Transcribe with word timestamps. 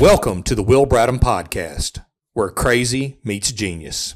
Welcome 0.00 0.42
to 0.42 0.54
the 0.54 0.62
Will 0.62 0.84
Bradham 0.84 1.18
Podcast, 1.18 2.04
where 2.34 2.50
crazy 2.50 3.18
meets 3.24 3.50
genius. 3.50 4.14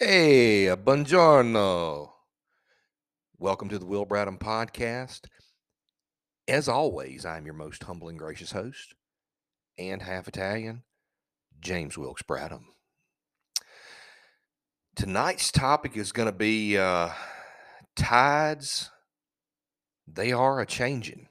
Hey, 0.00 0.68
buongiorno. 0.74 2.08
Welcome 3.36 3.68
to 3.68 3.78
the 3.78 3.84
Will 3.84 4.06
Bradham 4.06 4.38
Podcast. 4.38 5.26
As 6.48 6.70
always, 6.70 7.26
I'm 7.26 7.44
your 7.44 7.54
most 7.54 7.82
humble 7.82 8.08
and 8.08 8.18
gracious 8.18 8.52
host, 8.52 8.94
and 9.76 10.00
half 10.00 10.26
Italian, 10.28 10.84
James 11.60 11.98
Wilkes 11.98 12.22
Bradham. 12.22 12.62
Tonight's 14.96 15.52
topic 15.52 15.98
is 15.98 16.12
going 16.12 16.30
to 16.30 16.32
be 16.32 16.78
uh, 16.78 17.10
tides. 17.94 18.90
They 20.06 20.32
are 20.32 20.58
a 20.58 20.64
changing. 20.64 21.28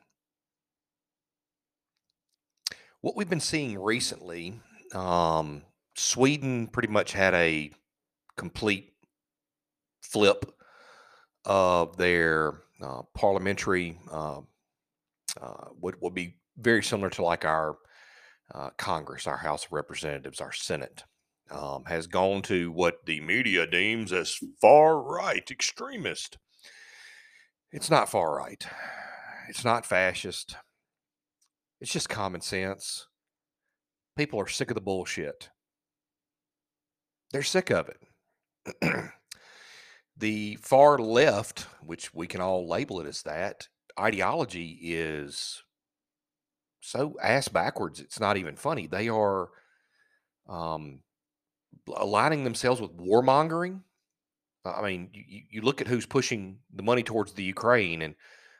What 3.01 3.15
we've 3.15 3.29
been 3.29 3.39
seeing 3.39 3.79
recently, 3.79 4.59
um, 4.93 5.63
Sweden 5.95 6.67
pretty 6.67 6.87
much 6.87 7.13
had 7.13 7.33
a 7.33 7.71
complete 8.37 8.93
flip 10.03 10.45
of 11.43 11.97
their 11.97 12.61
uh, 12.79 13.01
parliamentary, 13.15 13.97
uh, 14.11 14.41
uh, 15.41 15.65
would, 15.79 15.95
would 15.99 16.13
be 16.13 16.37
very 16.57 16.83
similar 16.83 17.09
to 17.09 17.23
like 17.23 17.43
our 17.43 17.77
uh, 18.53 18.69
Congress, 18.77 19.25
our 19.25 19.37
House 19.37 19.65
of 19.65 19.71
Representatives, 19.71 20.39
our 20.39 20.51
Senate, 20.51 21.03
um, 21.49 21.85
has 21.87 22.05
gone 22.05 22.43
to 22.43 22.71
what 22.71 23.05
the 23.07 23.19
media 23.21 23.65
deems 23.65 24.13
as 24.13 24.37
far 24.61 25.01
right 25.01 25.49
extremist. 25.49 26.37
It's 27.71 27.89
not 27.89 28.09
far 28.09 28.35
right. 28.35 28.63
It's 29.49 29.65
not 29.65 29.87
fascist. 29.87 30.55
It's 31.81 31.91
just 31.91 32.09
common 32.09 32.41
sense. 32.41 33.07
People 34.15 34.39
are 34.39 34.47
sick 34.47 34.69
of 34.69 34.75
the 34.75 34.81
bullshit. 34.81 35.49
They're 37.31 37.41
sick 37.41 37.71
of 37.71 37.89
it. 37.89 38.81
the 40.17 40.57
far 40.61 40.99
left, 40.99 41.61
which 41.83 42.13
we 42.13 42.27
can 42.27 42.39
all 42.39 42.69
label 42.69 43.01
it 43.01 43.07
as 43.07 43.23
that, 43.23 43.67
ideology 43.99 44.77
is 44.83 45.63
so 46.81 47.15
ass 47.21 47.47
backwards. 47.47 47.99
It's 47.99 48.19
not 48.19 48.37
even 48.37 48.55
funny. 48.55 48.85
They 48.85 49.09
are 49.09 49.49
um, 50.47 50.99
aligning 51.95 52.43
themselves 52.43 52.79
with 52.79 52.95
warmongering. 52.95 53.81
I 54.63 54.83
mean, 54.83 55.09
you, 55.13 55.41
you 55.49 55.61
look 55.61 55.81
at 55.81 55.87
who's 55.87 56.05
pushing 56.05 56.59
the 56.71 56.83
money 56.83 57.01
towards 57.01 57.33
the 57.33 57.43
Ukraine 57.43 58.03
and 58.03 58.13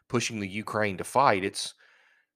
pushing 0.08 0.40
the 0.40 0.48
Ukraine 0.48 0.98
to 0.98 1.04
fight. 1.04 1.44
It's 1.44 1.76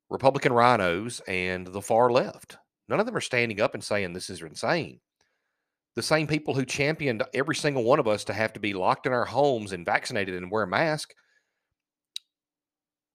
Republican 0.09 0.51
RINOs 0.51 1.21
and 1.27 1.67
the 1.67 1.81
far 1.81 2.11
left. 2.11 2.57
None 2.87 2.99
of 2.99 3.05
them 3.05 3.15
are 3.15 3.21
standing 3.21 3.59
up 3.59 3.73
and 3.73 3.83
saying 3.83 4.13
this 4.13 4.29
is 4.29 4.41
insane. 4.41 4.99
The 5.95 6.03
same 6.03 6.27
people 6.27 6.53
who 6.53 6.65
championed 6.65 7.23
every 7.33 7.55
single 7.55 7.83
one 7.83 7.99
of 7.99 8.07
us 8.07 8.23
to 8.25 8.33
have 8.33 8.53
to 8.53 8.59
be 8.59 8.73
locked 8.73 9.05
in 9.05 9.13
our 9.13 9.25
homes 9.25 9.71
and 9.71 9.85
vaccinated 9.85 10.35
and 10.35 10.51
wear 10.51 10.63
a 10.63 10.67
mask, 10.67 11.13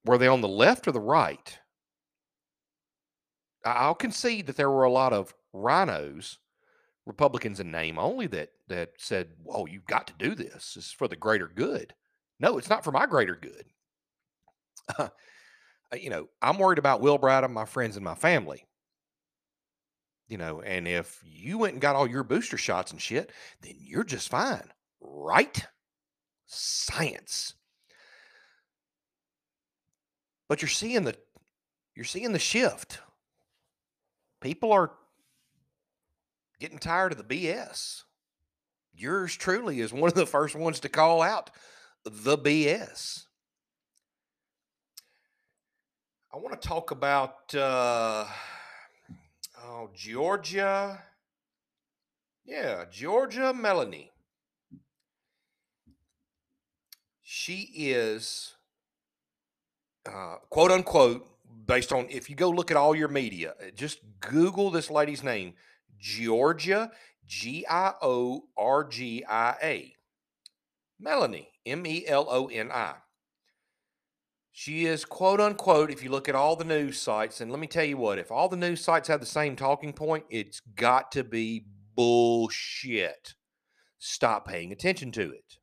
were 0.04 0.18
they 0.18 0.26
on 0.26 0.40
the 0.40 0.48
left 0.48 0.88
or 0.88 0.92
the 0.92 1.00
right? 1.00 1.58
I'll 3.64 3.94
concede 3.94 4.46
that 4.46 4.56
there 4.56 4.70
were 4.70 4.84
a 4.84 4.90
lot 4.92 5.12
of 5.12 5.34
RINOs, 5.54 6.38
Republicans 7.06 7.60
in 7.60 7.70
name 7.70 7.98
only, 7.98 8.26
that 8.28 8.50
that 8.68 8.92
said, 8.98 9.34
"Oh, 9.46 9.66
you've 9.66 9.86
got 9.86 10.06
to 10.06 10.14
do 10.14 10.34
this. 10.34 10.74
This 10.74 10.86
is 10.86 10.92
for 10.92 11.08
the 11.08 11.16
greater 11.16 11.48
good." 11.48 11.94
No, 12.38 12.56
it's 12.56 12.70
not 12.70 12.84
for 12.84 12.92
my 12.92 13.06
greater 13.06 13.36
good. 13.36 13.66
Uh, 15.92 15.96
you 15.96 16.10
know, 16.10 16.28
I'm 16.40 16.58
worried 16.58 16.78
about 16.78 17.00
Will 17.00 17.18
Bradham, 17.18 17.52
my 17.52 17.64
friends, 17.64 17.96
and 17.96 18.04
my 18.04 18.14
family. 18.14 18.66
You 20.28 20.38
know, 20.38 20.60
and 20.60 20.86
if 20.86 21.20
you 21.24 21.58
went 21.58 21.74
and 21.74 21.82
got 21.82 21.96
all 21.96 22.06
your 22.08 22.22
booster 22.22 22.56
shots 22.56 22.92
and 22.92 23.00
shit, 23.00 23.32
then 23.62 23.74
you're 23.78 24.04
just 24.04 24.28
fine, 24.28 24.70
right? 25.00 25.66
Science. 26.46 27.54
But 30.48 30.62
you're 30.62 30.68
seeing 30.68 31.04
the 31.04 31.16
you're 31.96 32.04
seeing 32.04 32.32
the 32.32 32.38
shift 32.38 33.00
people 34.40 34.72
are 34.72 34.90
getting 36.58 36.78
tired 36.78 37.12
of 37.12 37.18
the 37.18 37.46
BS. 37.46 38.02
Yours 38.92 39.36
truly 39.36 39.80
is 39.80 39.92
one 39.92 40.08
of 40.08 40.14
the 40.14 40.26
first 40.26 40.54
ones 40.54 40.80
to 40.80 40.88
call 40.88 41.22
out 41.22 41.50
the 42.04 42.36
BS. 42.36 43.26
I 46.32 46.36
want 46.36 46.60
to 46.60 46.68
talk 46.68 46.92
about 46.92 47.52
uh, 47.56 48.24
oh 49.64 49.90
Giorgia. 49.96 51.00
Yeah, 52.44 52.84
Giorgia 52.84 53.52
Meloni. 53.52 54.10
She 57.20 57.68
is 57.74 58.54
uh, 60.06 60.36
quote 60.50 60.70
unquote 60.70 61.26
based 61.66 61.92
on 61.92 62.06
if 62.08 62.30
you 62.30 62.36
go 62.36 62.48
look 62.48 62.70
at 62.70 62.76
all 62.76 62.94
your 62.94 63.08
media, 63.08 63.54
uh, 63.60 63.70
just 63.74 63.98
Google 64.20 64.70
this 64.70 64.88
lady's 64.88 65.24
name, 65.24 65.54
Giorgia 66.00 66.92
G 67.26 67.66
I 67.68 67.94
O 68.02 68.44
R 68.56 68.84
G 68.84 69.24
I 69.28 69.56
A. 69.60 69.94
Meloni 71.04 71.48
M 71.66 71.84
E 71.84 72.06
L 72.06 72.26
O 72.30 72.46
N 72.46 72.70
I. 72.70 72.94
She 74.60 74.84
is 74.84 75.06
quote 75.06 75.40
unquote, 75.40 75.90
if 75.90 76.04
you 76.04 76.10
look 76.10 76.28
at 76.28 76.34
all 76.34 76.54
the 76.54 76.66
news 76.66 77.00
sites, 77.00 77.40
and 77.40 77.50
let 77.50 77.58
me 77.58 77.66
tell 77.66 77.82
you 77.82 77.96
what, 77.96 78.18
if 78.18 78.30
all 78.30 78.46
the 78.46 78.58
news 78.58 78.82
sites 78.82 79.08
have 79.08 79.20
the 79.20 79.24
same 79.24 79.56
talking 79.56 79.94
point, 79.94 80.26
it's 80.28 80.60
got 80.76 81.10
to 81.12 81.24
be 81.24 81.64
bullshit. 81.96 83.36
Stop 83.98 84.46
paying 84.46 84.70
attention 84.70 85.12
to 85.12 85.32
it. 85.32 85.56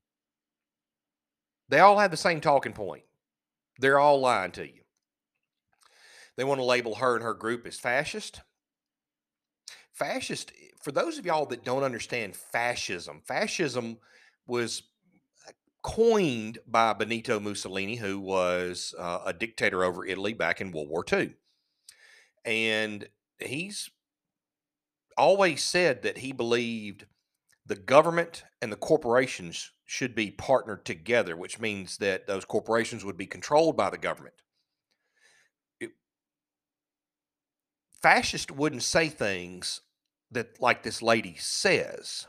They 1.69 1.77
all 1.77 1.99
have 1.99 2.09
the 2.09 2.17
same 2.17 2.41
talking 2.41 2.73
point. 2.73 3.03
They're 3.77 3.99
all 3.99 4.19
lying 4.19 4.49
to 4.53 4.65
you. 4.65 4.81
They 6.35 6.43
want 6.43 6.59
to 6.59 6.65
label 6.65 6.95
her 6.95 7.13
and 7.13 7.23
her 7.23 7.35
group 7.35 7.67
as 7.67 7.79
fascist. 7.79 8.41
Fascist, 9.93 10.51
for 10.81 10.91
those 10.91 11.19
of 11.19 11.25
y'all 11.27 11.45
that 11.45 11.63
don't 11.63 11.83
understand 11.83 12.35
fascism, 12.35 13.21
fascism 13.23 13.99
was 14.47 14.81
coined 15.83 16.59
by 16.67 16.93
Benito 16.93 17.39
Mussolini, 17.39 17.95
who 17.95 18.19
was 18.19 18.93
uh, 18.97 19.19
a 19.25 19.33
dictator 19.33 19.83
over 19.83 20.05
Italy 20.05 20.33
back 20.33 20.59
in 20.61 20.71
World 20.71 20.89
War 20.89 21.05
II. 21.11 21.33
And 22.45 23.07
he's 23.39 23.89
always 25.17 25.63
said 25.63 26.03
that 26.03 26.19
he 26.19 26.31
believed 26.31 27.05
the 27.65 27.75
government 27.75 28.43
and 28.61 28.71
the 28.71 28.77
corporations 28.77 29.71
should 29.85 30.15
be 30.15 30.31
partnered 30.31 30.85
together, 30.85 31.35
which 31.35 31.59
means 31.59 31.97
that 31.97 32.27
those 32.27 32.45
corporations 32.45 33.03
would 33.03 33.17
be 33.17 33.25
controlled 33.25 33.75
by 33.75 33.89
the 33.89 33.97
government. 33.97 34.35
Fascists 38.01 38.51
wouldn't 38.51 38.83
say 38.83 39.09
things 39.09 39.81
that 40.31 40.61
like 40.61 40.83
this 40.83 41.01
lady 41.01 41.35
says. 41.37 42.27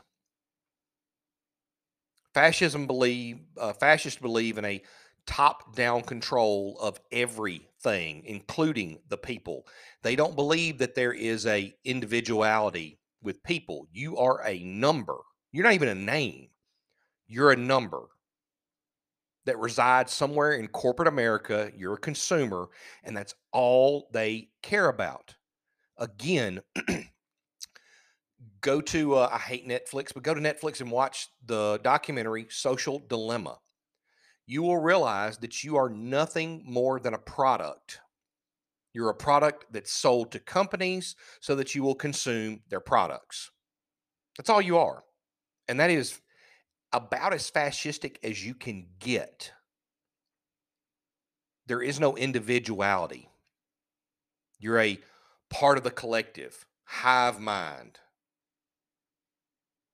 Fascism 2.33 2.87
believe 2.87 3.39
uh, 3.57 3.73
fascists 3.73 4.21
believe 4.21 4.57
in 4.57 4.65
a 4.65 4.81
top-down 5.25 6.01
control 6.01 6.77
of 6.81 6.99
everything, 7.11 8.23
including 8.25 8.99
the 9.09 9.17
people. 9.17 9.65
They 10.01 10.15
don't 10.15 10.35
believe 10.35 10.79
that 10.79 10.95
there 10.95 11.13
is 11.13 11.45
a 11.45 11.73
individuality 11.85 12.99
with 13.21 13.43
people. 13.43 13.87
You 13.91 14.17
are 14.17 14.45
a 14.45 14.59
number. 14.59 15.17
You're 15.51 15.65
not 15.65 15.73
even 15.73 15.89
a 15.89 15.95
name. 15.95 16.49
You're 17.27 17.51
a 17.51 17.57
number 17.57 18.07
that 19.45 19.59
resides 19.59 20.11
somewhere 20.11 20.53
in 20.53 20.67
corporate 20.67 21.07
America. 21.07 21.71
You're 21.75 21.95
a 21.95 21.97
consumer, 21.97 22.69
and 23.03 23.15
that's 23.15 23.35
all 23.51 24.09
they 24.13 24.49
care 24.61 24.89
about 24.89 25.35
again, 25.99 26.61
go 28.61 28.81
to 28.81 29.15
uh, 29.15 29.29
I 29.31 29.37
hate 29.37 29.67
Netflix, 29.67 30.13
but 30.13 30.23
go 30.23 30.33
to 30.33 30.41
Netflix 30.41 30.81
and 30.81 30.91
watch 30.91 31.27
the 31.45 31.79
documentary 31.83 32.47
Social 32.49 32.99
Dilemma. 32.99 33.59
You 34.45 34.63
will 34.63 34.77
realize 34.77 35.37
that 35.39 35.63
you 35.63 35.75
are 35.77 35.89
nothing 35.89 36.63
more 36.65 36.99
than 36.99 37.13
a 37.13 37.19
product. 37.19 37.99
You're 38.93 39.09
a 39.09 39.15
product 39.15 39.65
that's 39.71 39.91
sold 39.91 40.31
to 40.31 40.39
companies 40.39 41.15
so 41.39 41.55
that 41.55 41.75
you 41.75 41.83
will 41.83 41.95
consume 41.95 42.61
their 42.69 42.79
products. 42.79 43.51
That's 44.37 44.49
all 44.49 44.61
you 44.61 44.77
are. 44.77 45.03
And 45.67 45.79
that 45.79 45.91
is 45.91 46.19
about 46.91 47.33
as 47.33 47.51
fascistic 47.51 48.17
as 48.23 48.43
you 48.43 48.55
can 48.55 48.87
get. 48.99 49.51
There 51.67 51.81
is 51.83 51.99
no 51.99 52.17
individuality. 52.17 53.29
You're 54.57 54.79
a 54.79 54.97
part 55.51 55.77
of 55.77 55.83
the 55.83 55.91
collective, 55.91 56.65
hive 56.85 57.39
mind. 57.39 57.99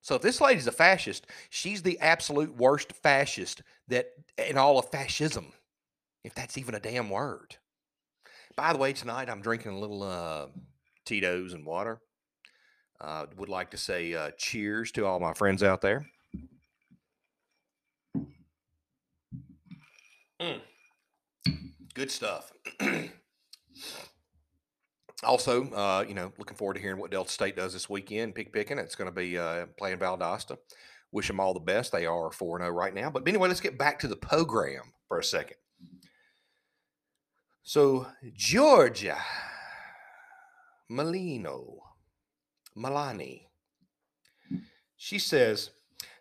So 0.06 0.14
if 0.14 0.22
this 0.22 0.40
lady's 0.40 0.68
a 0.68 0.72
fascist, 0.72 1.26
she's 1.50 1.82
the 1.82 2.00
absolute 2.00 2.56
worst 2.56 2.94
fascist 2.94 3.64
that 3.88 4.12
in 4.38 4.56
all 4.56 4.78
of 4.78 4.92
fascism, 4.92 5.52
if 6.24 6.36
that's 6.36 6.60
even 6.60 6.76
a 6.76 6.80
damn 6.80 7.10
word. 7.10 7.56
By 8.56 8.72
the 8.72 8.78
way, 8.78 8.94
tonight 8.94 9.32
I'm 9.32 9.42
drinking 9.42 9.72
a 9.72 9.80
little 9.80 10.04
uh, 10.04 10.46
Tito's 11.06 11.54
and 11.54 11.66
water. 11.66 12.02
Uh, 13.02 13.26
would 13.36 13.50
like 13.50 13.72
to 13.72 13.78
say 13.78 14.14
uh, 14.14 14.30
cheers 14.38 14.92
to 14.92 15.08
all 15.08 15.20
my 15.20 15.34
friends 15.34 15.64
out 15.64 15.82
there. 15.82 16.06
Mm. 20.40 20.62
Good 21.96 22.12
stuff. 22.12 22.54
also, 25.26 25.70
uh, 25.72 26.06
you 26.08 26.14
know, 26.14 26.32
looking 26.38 26.56
forward 26.56 26.76
to 26.76 26.82
hearing 26.82 27.00
what 27.00 27.12
Delta 27.12 27.32
State 27.32 27.56
does 27.56 27.74
this 27.74 27.90
weekend. 27.90 28.36
Pick 28.36 28.54
picking. 28.54 28.78
It's 28.78 28.96
going 28.96 29.10
to 29.10 29.16
be 29.16 29.38
uh, 29.38 29.68
playing 29.78 29.98
Valdosta. 29.98 30.58
Wish 31.12 31.28
them 31.28 31.40
all 31.40 31.54
the 31.54 31.60
best. 31.60 31.92
They 31.92 32.06
are 32.06 32.32
4 32.32 32.60
0 32.60 32.70
right 32.72 32.94
now. 32.94 33.10
But 33.10 33.28
anyway, 33.28 33.48
let's 33.48 33.62
get 33.62 33.78
back 33.78 34.00
to 34.00 34.08
the 34.08 34.16
program 34.16 34.94
for 35.08 35.20
a 35.20 35.24
second. 35.24 35.58
So, 37.64 38.08
Giorgia 38.38 39.18
Melino, 40.92 41.78
Milani, 42.78 43.48
she 44.96 45.18
says, 45.20 45.72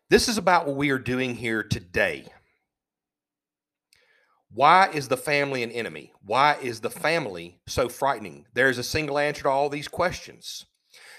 This 0.08 0.28
is 0.28 0.38
about 0.38 0.66
what 0.66 0.76
we 0.76 0.90
are 0.90 0.98
doing 0.98 1.34
here 1.34 1.62
today. 1.62 2.26
Why 4.54 4.88
is 4.94 5.08
the 5.08 5.16
family 5.16 5.64
an 5.64 5.72
enemy? 5.72 6.12
Why 6.24 6.56
is 6.62 6.80
the 6.80 6.90
family 6.90 7.58
so 7.66 7.88
frightening? 7.88 8.46
There 8.54 8.68
is 8.68 8.78
a 8.78 8.84
single 8.84 9.18
answer 9.18 9.42
to 9.42 9.48
all 9.48 9.68
these 9.68 9.88
questions 9.88 10.64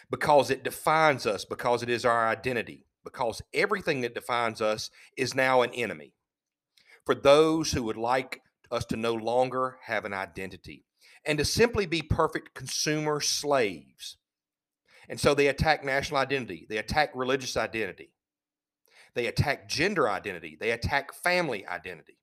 because 0.10 0.50
it 0.50 0.64
defines 0.64 1.26
us, 1.26 1.44
because 1.44 1.84
it 1.84 1.90
is 1.90 2.06
our 2.06 2.30
identity, 2.30 2.86
because 3.04 3.42
everything 3.54 4.00
that 4.02 4.16
defines 4.16 4.62
us 4.62 4.90
is 5.18 5.36
now 5.36 5.64
an 5.64 5.72
enemy. 5.74 6.14
For 7.06 7.14
those 7.14 7.74
who 7.74 7.84
would 7.84 7.98
like 7.98 8.40
us 8.72 8.86
to 8.86 8.96
no 8.96 9.14
longer 9.14 9.80
have 9.84 10.06
an 10.06 10.14
identity 10.14 10.86
and 11.26 11.38
to 11.38 11.44
simply 11.44 11.86
be 11.86 12.02
perfect 12.02 12.54
consumer 12.54 13.20
slaves. 13.20 14.16
And 15.10 15.20
so 15.20 15.34
they 15.34 15.48
attack 15.48 15.84
national 15.84 16.22
identity, 16.22 16.66
they 16.70 16.78
attack 16.78 17.12
religious 17.14 17.58
identity, 17.58 18.14
they 19.14 19.28
attack 19.28 19.68
gender 19.68 20.08
identity, 20.08 20.56
they 20.58 20.72
attack 20.72 21.14
family 21.14 21.68
identity. 21.68 22.16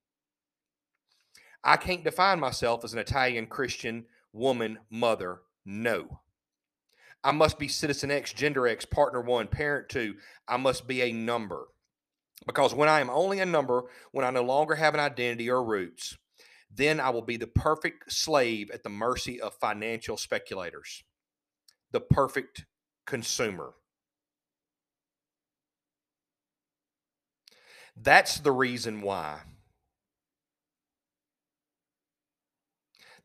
I 1.65 1.77
can't 1.77 2.05
define 2.05 2.41
myself 2.41 2.85
as 2.85 2.93
an 2.93 2.99
Italian 2.99 3.47
Christian 3.47 4.07
woman, 4.33 4.79
mother. 4.91 5.41
No. 5.65 6.21
I 7.25 7.31
must 7.31 7.59
be 7.59 7.69
citizen 7.69 8.11
X, 8.11 8.33
gender 8.33 8.67
X, 8.67 8.85
partner 8.85 9.21
one, 9.21 9.47
parent 9.47 9.89
two. 9.89 10.15
I 10.49 10.57
must 10.57 10.89
be 10.89 11.03
a 11.03 11.13
number. 11.13 11.69
Because 12.47 12.75
when 12.75 12.89
I 12.89 13.01
am 13.01 13.11
only 13.11 13.39
a 13.39 13.47
number, 13.47 13.85
when 14.11 14.25
I 14.25 14.31
no 14.31 14.43
longer 14.43 14.75
have 14.75 14.95
an 14.95 15.01
identity 15.01 15.49
or 15.49 15.63
roots, 15.63 16.19
then 16.75 16.99
I 16.99 17.11
will 17.11 17.23
be 17.23 17.37
the 17.37 17.47
perfect 17.47 18.13
slave 18.13 18.71
at 18.73 18.83
the 18.83 18.89
mercy 18.89 19.41
of 19.41 19.55
financial 19.55 20.17
speculators, 20.17 21.05
the 21.93 22.01
perfect 22.01 22.65
consumer. 23.07 23.75
That's 27.95 28.41
the 28.41 28.53
reason 28.53 29.03
why. 29.03 29.43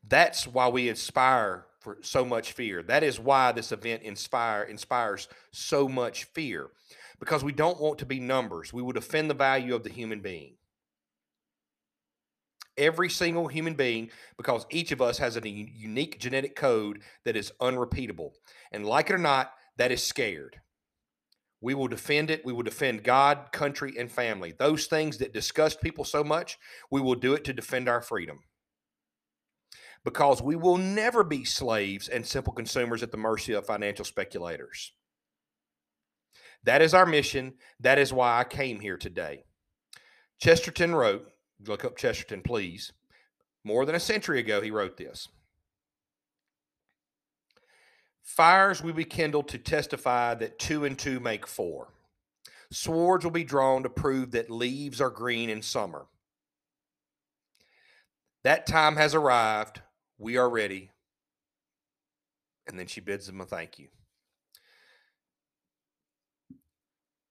That's 0.08 0.46
why 0.46 0.68
we 0.68 0.88
inspire 0.88 1.66
for 1.80 1.98
so 2.02 2.24
much 2.24 2.52
fear. 2.52 2.82
That 2.82 3.02
is 3.02 3.20
why 3.20 3.52
this 3.52 3.72
event 3.72 4.02
inspire 4.02 4.62
inspires 4.64 5.28
so 5.52 5.88
much 5.88 6.24
fear 6.24 6.68
because 7.20 7.44
we 7.44 7.52
don't 7.52 7.80
want 7.80 7.98
to 7.98 8.06
be 8.06 8.20
numbers. 8.20 8.72
We 8.72 8.82
will 8.82 8.92
defend 8.92 9.30
the 9.30 9.34
value 9.34 9.74
of 9.74 9.84
the 9.84 9.90
human 9.90 10.20
being 10.20 10.54
every 12.78 13.10
single 13.10 13.48
human 13.48 13.74
being 13.74 14.10
because 14.36 14.64
each 14.70 14.92
of 14.92 15.02
us 15.02 15.18
has 15.18 15.36
a 15.36 15.48
unique 15.48 16.18
genetic 16.18 16.56
code 16.56 17.02
that 17.24 17.36
is 17.36 17.52
unrepeatable. 17.60 18.32
And 18.72 18.86
like 18.86 19.10
it 19.10 19.14
or 19.14 19.18
not, 19.18 19.52
that 19.76 19.92
is 19.92 20.02
scared. 20.02 20.60
We 21.60 21.74
will 21.74 21.88
defend 21.88 22.30
it. 22.30 22.46
We 22.46 22.52
will 22.52 22.62
defend 22.62 23.02
God, 23.02 23.50
country, 23.52 23.94
and 23.98 24.10
family. 24.10 24.54
Those 24.56 24.86
things 24.86 25.18
that 25.18 25.34
disgust 25.34 25.82
people 25.82 26.04
so 26.04 26.22
much, 26.22 26.56
we 26.90 27.00
will 27.00 27.16
do 27.16 27.34
it 27.34 27.44
to 27.44 27.52
defend 27.52 27.88
our 27.88 28.00
freedom. 28.00 28.38
Because 30.08 30.40
we 30.40 30.56
will 30.56 30.78
never 30.78 31.22
be 31.22 31.44
slaves 31.44 32.08
and 32.08 32.24
simple 32.24 32.54
consumers 32.54 33.02
at 33.02 33.10
the 33.10 33.18
mercy 33.18 33.52
of 33.52 33.66
financial 33.66 34.06
speculators. 34.06 34.92
That 36.64 36.80
is 36.80 36.94
our 36.94 37.04
mission. 37.04 37.52
That 37.80 37.98
is 37.98 38.10
why 38.10 38.40
I 38.40 38.44
came 38.44 38.80
here 38.80 38.96
today. 38.96 39.44
Chesterton 40.40 40.94
wrote, 40.94 41.30
Look 41.66 41.84
up 41.84 41.98
Chesterton, 41.98 42.40
please. 42.40 42.90
More 43.64 43.84
than 43.84 43.94
a 43.94 44.00
century 44.00 44.40
ago, 44.40 44.62
he 44.62 44.70
wrote 44.70 44.96
this. 44.96 45.28
Fires 48.22 48.82
will 48.82 48.94
be 48.94 49.04
kindled 49.04 49.48
to 49.48 49.58
testify 49.58 50.32
that 50.36 50.58
two 50.58 50.86
and 50.86 50.98
two 50.98 51.20
make 51.20 51.46
four. 51.46 51.88
Swords 52.72 53.26
will 53.26 53.30
be 53.30 53.44
drawn 53.44 53.82
to 53.82 53.90
prove 53.90 54.30
that 54.30 54.50
leaves 54.50 55.02
are 55.02 55.10
green 55.10 55.50
in 55.50 55.60
summer. 55.60 56.06
That 58.42 58.66
time 58.66 58.96
has 58.96 59.14
arrived. 59.14 59.82
We 60.18 60.36
are 60.36 60.48
ready. 60.48 60.90
And 62.66 62.78
then 62.78 62.86
she 62.86 63.00
bids 63.00 63.26
them 63.26 63.40
a 63.40 63.44
thank 63.44 63.78
you. 63.78 63.88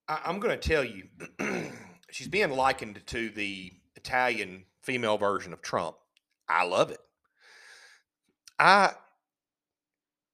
I, 0.07 0.21
am 0.25 0.39
going 0.39 0.57
to 0.57 0.69
tell 0.69 0.83
you, 0.83 1.03
she's 2.11 2.29
being 2.29 2.51
likened 2.51 3.05
to 3.07 3.29
the 3.29 3.73
Italian 3.95 4.63
female 4.81 5.17
version 5.17 5.53
of 5.53 5.61
Trump. 5.61 5.97
I 6.47 6.63
love 6.63 6.91
it. 6.91 6.99
I 8.57 8.93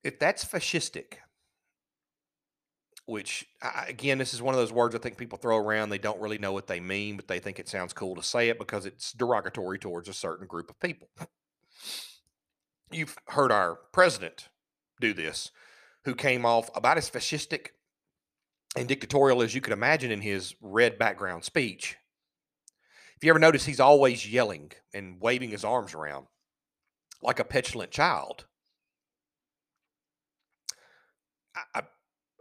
if 0.03 0.19
that's 0.19 0.45
fascistic, 0.45 1.15
which 3.05 3.45
I, 3.61 3.85
again, 3.87 4.17
this 4.17 4.33
is 4.33 4.41
one 4.41 4.53
of 4.53 4.59
those 4.59 4.71
words 4.71 4.95
I 4.95 4.99
think 4.99 5.17
people 5.17 5.37
throw 5.37 5.57
around. 5.57 5.89
They 5.89 5.97
don't 5.97 6.21
really 6.21 6.37
know 6.37 6.51
what 6.51 6.67
they 6.67 6.79
mean, 6.79 7.15
but 7.15 7.27
they 7.27 7.39
think 7.39 7.59
it 7.59 7.67
sounds 7.67 7.93
cool 7.93 8.15
to 8.15 8.23
say 8.23 8.49
it 8.49 8.59
because 8.59 8.85
it's 8.85 9.11
derogatory 9.13 9.79
towards 9.79 10.07
a 10.07 10.13
certain 10.13 10.45
group 10.45 10.69
of 10.69 10.79
people. 10.79 11.09
You've 12.93 13.17
heard 13.29 13.51
our 13.51 13.75
president 13.91 14.49
do 15.01 15.13
this, 15.13 15.51
who 16.05 16.15
came 16.15 16.45
off 16.45 16.69
about 16.75 16.97
as 16.97 17.09
fascistic 17.09 17.69
and 18.75 18.87
dictatorial 18.87 19.41
as 19.41 19.55
you 19.55 19.61
could 19.61 19.73
imagine 19.73 20.11
in 20.11 20.21
his 20.21 20.55
red 20.61 20.97
background 20.97 21.43
speech. 21.43 21.97
If 23.17 23.23
you 23.23 23.31
ever 23.31 23.39
notice, 23.39 23.65
he's 23.65 23.79
always 23.79 24.29
yelling 24.29 24.71
and 24.93 25.19
waving 25.19 25.49
his 25.49 25.63
arms 25.63 25.93
around 25.93 26.27
like 27.21 27.39
a 27.39 27.45
petulant 27.45 27.91
child. 27.91 28.45
I, 31.55 31.79
I, 31.79 31.83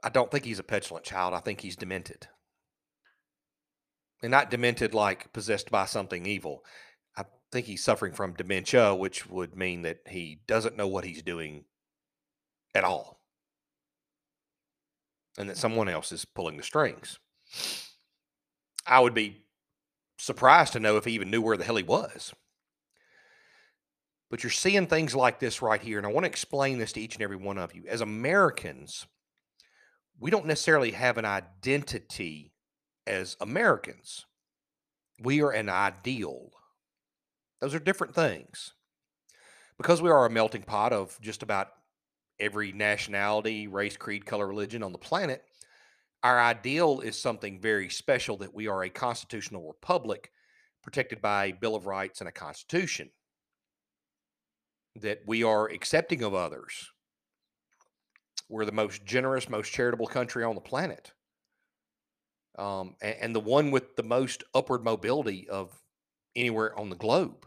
I 0.05 0.09
don't 0.09 0.31
think 0.31 0.45
he's 0.45 0.59
a 0.59 0.65
petulant 0.65 1.05
child. 1.05 1.35
I 1.35 1.41
think 1.41 1.61
he's 1.61 1.77
demented. 1.77 2.27
And 4.23 4.31
not 4.31 4.50
demented 4.50 4.95
like 4.95 5.33
possessed 5.33 5.71
by 5.71 5.85
something 5.85 6.27
evil. 6.27 6.65
Think 7.53 7.67
he's 7.67 7.85
suffering 7.85 8.15
from 8.15 8.33
dementia, 8.33 8.95
which 8.95 9.29
would 9.29 9.55
mean 9.55 9.83
that 9.83 10.01
he 10.09 10.41
doesn't 10.47 10.77
know 10.77 10.89
what 10.89 11.05
he's 11.05 11.23
doing 11.23 11.65
at 12.75 12.83
all. 12.83 13.21
And 15.39 15.51
that 15.51 15.59
someone 15.59 15.89
else 15.89 16.13
is 16.13 16.25
pulling 16.25 16.57
the 16.57 16.63
strings. 16.63 17.19
I 18.87 19.01
would 19.01 19.15
be 19.15 19.45
surprised 20.19 20.73
to 20.73 20.81
know 20.81 20.97
if 20.97 21.05
he 21.05 21.13
even 21.13 21.31
knew 21.31 21.43
where 21.43 21.59
the 21.59 21.65
hell 21.65 21.77
he 21.77 21.83
was. 21.83 22.33
But 24.31 24.43
you're 24.43 24.51
seeing 24.51 24.87
things 24.87 25.15
like 25.15 25.39
this 25.39 25.61
right 25.61 25.81
here. 25.81 25.99
And 25.99 26.07
I 26.07 26.11
want 26.11 26.25
to 26.25 26.31
explain 26.31 26.79
this 26.79 26.93
to 26.93 27.01
each 27.01 27.17
and 27.17 27.23
every 27.23 27.37
one 27.37 27.59
of 27.59 27.75
you. 27.75 27.85
As 27.87 28.01
Americans, 28.01 29.07
we 30.19 30.31
don't 30.31 30.47
necessarily 30.47 30.93
have 30.93 31.19
an 31.19 31.27
identity 31.27 32.55
as 33.07 33.37
Americans, 33.41 34.25
we 35.21 35.43
are 35.43 35.51
an 35.51 35.69
ideal. 35.69 36.51
Those 37.62 37.76
are 37.76 37.78
different 37.78 38.12
things. 38.12 38.73
Because 39.78 40.02
we 40.02 40.11
are 40.11 40.26
a 40.26 40.31
melting 40.31 40.64
pot 40.64 40.92
of 40.92 41.16
just 41.21 41.45
about 41.45 41.69
every 42.40 42.73
nationality, 42.73 43.69
race, 43.69 43.97
creed, 43.97 44.26
color, 44.26 44.49
religion 44.49 44.83
on 44.83 44.90
the 44.90 44.99
planet, 44.99 45.45
our 46.25 46.40
ideal 46.40 47.00
is 47.00 47.16
something 47.16 47.61
very 47.61 47.88
special 47.88 48.37
that 48.38 48.52
we 48.52 48.66
are 48.66 48.83
a 48.83 48.90
constitutional 48.90 49.69
republic 49.69 50.33
protected 50.83 51.23
by 51.23 51.47
a 51.47 51.52
Bill 51.52 51.76
of 51.76 51.87
Rights 51.87 52.21
and 52.21 52.28
a 52.28 52.33
Constitution, 52.33 53.11
that 54.97 55.21
we 55.25 55.45
are 55.45 55.69
accepting 55.69 56.25
of 56.25 56.35
others. 56.35 56.90
We're 58.49 58.64
the 58.64 58.73
most 58.73 59.04
generous, 59.04 59.49
most 59.49 59.73
charitable 59.73 60.09
country 60.09 60.42
on 60.42 60.57
the 60.57 60.61
planet. 60.61 61.12
Um, 62.59 62.97
and, 63.00 63.16
and 63.21 63.35
the 63.37 63.40
one 63.40 63.71
with 63.71 63.95
the 63.95 64.02
most 64.02 64.42
upward 64.52 64.83
mobility 64.83 65.49
of 65.49 65.71
anywhere 66.35 66.76
on 66.76 66.90
the 66.90 66.97
globe. 66.97 67.47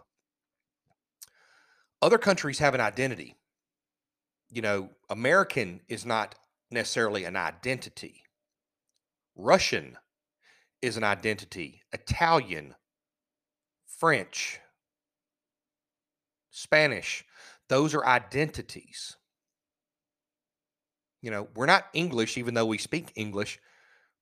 Other 2.05 2.17
countries 2.17 2.59
have 2.59 2.75
an 2.75 2.81
identity. 2.81 3.35
You 4.49 4.61
know, 4.61 4.89
American 5.09 5.81
is 5.87 6.05
not 6.05 6.35
necessarily 6.71 7.23
an 7.23 7.35
identity 7.35 8.25
Russian 9.35 9.97
is 10.81 10.97
an 10.97 11.03
identity, 11.03 11.81
Italian, 11.91 12.75
French, 13.85 14.59
Spanish. 16.49 17.25
Those 17.67 17.93
are 17.93 18.05
identities. 18.05 19.17
You 21.21 21.31
know, 21.31 21.47
we're 21.55 21.65
not 21.65 21.87
English, 21.93 22.37
even 22.37 22.53
though 22.53 22.65
we 22.65 22.77
speak 22.77 23.11
English. 23.15 23.59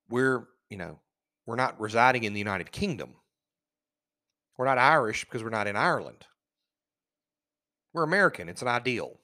We're, 0.09 0.47
you 0.69 0.77
know, 0.77 0.99
we're 1.45 1.57
not 1.57 1.79
residing 1.79 2.23
in 2.23 2.33
the 2.33 2.39
United 2.39 2.71
Kingdom. 2.71 3.15
We're 4.57 4.65
not 4.65 4.77
Irish 4.77 5.25
because 5.25 5.43
we're 5.43 5.49
not 5.49 5.67
in 5.67 5.75
Ireland. 5.75 6.25
We're 7.93 8.03
American. 8.03 8.49
It's 8.49 8.61
an 8.61 8.67
ideal. 8.67 9.19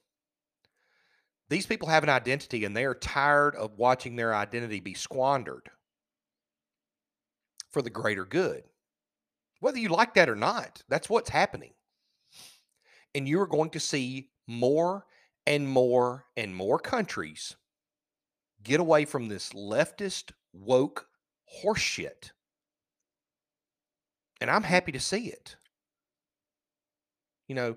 These 1.49 1.65
people 1.65 1.89
have 1.89 2.03
an 2.03 2.09
identity 2.09 2.63
and 2.63 2.77
they 2.77 2.85
are 2.85 2.93
tired 2.93 3.55
of 3.55 3.77
watching 3.77 4.15
their 4.15 4.35
identity 4.35 4.79
be 4.79 4.93
squandered 4.93 5.69
for 7.71 7.81
the 7.81 7.89
greater 7.89 8.25
good. 8.25 8.63
Whether 9.59 9.79
you 9.79 9.89
like 9.89 10.13
that 10.13 10.29
or 10.29 10.35
not, 10.35 10.83
that's 10.87 11.09
what's 11.09 11.29
happening. 11.29 11.73
And 13.15 13.27
you 13.27 13.41
are 13.41 13.47
going 13.47 13.71
to 13.71 13.79
see 13.79 14.29
more 14.47 15.05
and 15.47 15.67
more 15.67 16.25
and 16.37 16.55
more 16.55 16.77
countries 16.77 17.55
get 18.61 18.79
away 18.79 19.05
from 19.05 19.27
this 19.27 19.49
leftist 19.49 20.31
woke 20.53 21.07
horseshit. 21.63 22.31
And 24.39 24.49
I'm 24.49 24.63
happy 24.63 24.91
to 24.91 24.99
see 24.99 25.27
it. 25.27 25.55
You 27.47 27.55
know, 27.55 27.75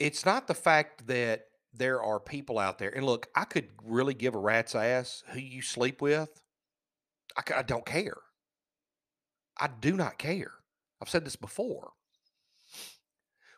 it's 0.00 0.24
not 0.24 0.48
the 0.48 0.54
fact 0.54 1.06
that 1.06 1.44
there 1.72 2.02
are 2.02 2.18
people 2.18 2.58
out 2.58 2.78
there, 2.78 2.90
and 2.90 3.06
look, 3.06 3.28
I 3.36 3.44
could 3.44 3.68
really 3.84 4.14
give 4.14 4.34
a 4.34 4.38
rat's 4.38 4.74
ass 4.74 5.22
who 5.28 5.38
you 5.38 5.62
sleep 5.62 6.02
with. 6.02 6.42
I, 7.36 7.58
I 7.58 7.62
don't 7.62 7.86
care. 7.86 8.16
I 9.60 9.68
do 9.68 9.96
not 9.96 10.18
care. 10.18 10.52
I've 11.00 11.10
said 11.10 11.24
this 11.24 11.36
before. 11.36 11.92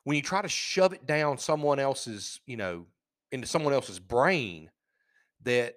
When 0.04 0.16
you 0.16 0.22
try 0.22 0.42
to 0.42 0.48
shove 0.48 0.92
it 0.92 1.06
down 1.06 1.38
someone 1.38 1.78
else's, 1.78 2.40
you 2.44 2.56
know, 2.56 2.86
into 3.30 3.46
someone 3.46 3.72
else's 3.72 4.00
brain 4.00 4.70
that 5.44 5.76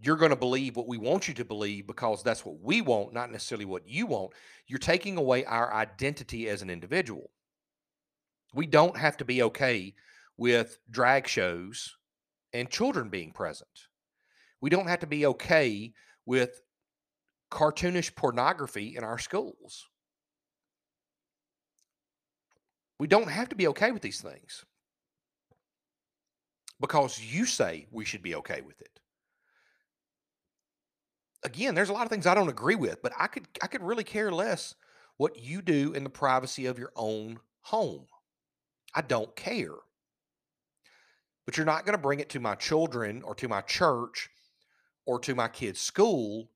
you're 0.00 0.16
going 0.16 0.30
to 0.30 0.36
believe 0.36 0.76
what 0.76 0.86
we 0.86 0.96
want 0.96 1.26
you 1.26 1.34
to 1.34 1.44
believe 1.44 1.86
because 1.86 2.22
that's 2.22 2.44
what 2.44 2.60
we 2.60 2.80
want, 2.80 3.12
not 3.12 3.32
necessarily 3.32 3.64
what 3.64 3.88
you 3.88 4.06
want, 4.06 4.32
you're 4.68 4.78
taking 4.78 5.16
away 5.16 5.44
our 5.44 5.74
identity 5.74 6.48
as 6.48 6.62
an 6.62 6.70
individual. 6.70 7.30
We 8.54 8.66
don't 8.66 8.96
have 8.96 9.16
to 9.18 9.24
be 9.24 9.42
okay 9.42 9.94
with 10.36 10.78
drag 10.90 11.26
shows 11.26 11.96
and 12.52 12.70
children 12.70 13.08
being 13.08 13.32
present. 13.32 13.68
We 14.60 14.70
don't 14.70 14.88
have 14.88 15.00
to 15.00 15.06
be 15.06 15.26
okay 15.26 15.92
with 16.26 16.62
cartoonish 17.50 18.14
pornography 18.14 18.96
in 18.96 19.04
our 19.04 19.18
schools. 19.18 19.86
We 22.98 23.06
don't 23.06 23.30
have 23.30 23.48
to 23.50 23.56
be 23.56 23.68
okay 23.68 23.92
with 23.92 24.02
these 24.02 24.20
things 24.20 24.64
because 26.80 27.20
you 27.20 27.46
say 27.46 27.86
we 27.90 28.04
should 28.04 28.22
be 28.22 28.34
okay 28.36 28.60
with 28.60 28.80
it. 28.80 29.00
Again, 31.44 31.74
there's 31.74 31.88
a 31.88 31.92
lot 31.92 32.02
of 32.02 32.10
things 32.10 32.26
I 32.26 32.34
don't 32.34 32.48
agree 32.48 32.74
with, 32.74 33.00
but 33.02 33.12
I 33.16 33.28
could 33.28 33.46
I 33.62 33.68
could 33.68 33.82
really 33.82 34.02
care 34.02 34.32
less 34.32 34.74
what 35.16 35.38
you 35.38 35.62
do 35.62 35.92
in 35.92 36.02
the 36.02 36.10
privacy 36.10 36.66
of 36.66 36.78
your 36.78 36.92
own 36.96 37.38
home. 37.60 38.06
I 38.94 39.02
don't 39.02 39.34
care. 39.36 39.74
But 41.46 41.56
you're 41.56 41.66
not 41.66 41.84
going 41.84 41.96
to 41.96 42.02
bring 42.02 42.20
it 42.20 42.28
to 42.30 42.40
my 42.40 42.54
children 42.54 43.22
or 43.22 43.34
to 43.36 43.48
my 43.48 43.62
church 43.62 44.28
or 45.06 45.18
to 45.20 45.34
my 45.34 45.48
kids' 45.48 45.80
school 45.80 46.50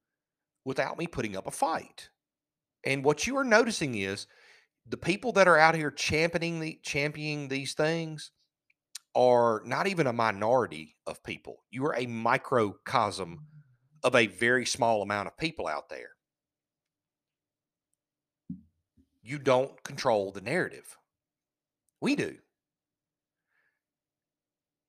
without 0.64 0.98
me 0.98 1.06
putting 1.06 1.36
up 1.36 1.46
a 1.46 1.50
fight. 1.50 2.10
And 2.84 3.04
what 3.04 3.26
you 3.26 3.36
are 3.36 3.44
noticing 3.44 3.94
is 3.94 4.26
the 4.86 4.96
people 4.96 5.32
that 5.32 5.48
are 5.48 5.58
out 5.58 5.74
here 5.74 5.90
championing 5.90 6.60
the 6.60 6.78
championing 6.82 7.48
these 7.48 7.74
things 7.74 8.32
are 9.14 9.62
not 9.64 9.86
even 9.86 10.06
a 10.06 10.12
minority 10.12 10.96
of 11.06 11.22
people. 11.22 11.62
You 11.70 11.86
are 11.86 11.96
a 11.96 12.06
microcosm 12.06 13.46
of 14.02 14.14
a 14.16 14.26
very 14.26 14.66
small 14.66 15.02
amount 15.02 15.28
of 15.28 15.36
people 15.36 15.68
out 15.68 15.88
there. 15.88 16.10
You 19.22 19.38
don't 19.38 19.82
control 19.84 20.32
the 20.32 20.40
narrative. 20.40 20.96
We 22.02 22.16
do. 22.16 22.34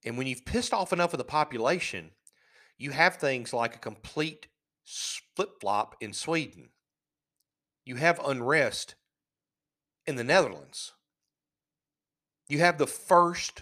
And 0.04 0.18
when 0.18 0.26
you've 0.26 0.46
pissed 0.46 0.74
off 0.74 0.92
enough 0.92 1.14
of 1.14 1.20
the 1.20 1.24
population, 1.24 2.10
you 2.76 2.90
have 2.90 3.16
things 3.18 3.54
like 3.54 3.76
a 3.76 3.80
complete 3.80 4.48
flip 4.84 5.62
flop 5.62 5.96
in 6.02 6.12
Sweden. 6.12 6.70
You 7.86 7.98
have 7.98 8.20
unrest 8.26 8.96
in 10.08 10.16
the 10.16 10.24
Netherlands. 10.24 10.94
You 12.50 12.60
have 12.60 12.80
the 12.80 12.88
first 12.88 13.62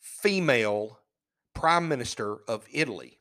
female 0.00 1.00
prime 1.54 1.86
minister 1.86 2.38
of 2.48 2.66
Italy 2.72 3.18